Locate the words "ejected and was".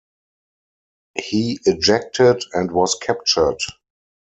1.67-2.95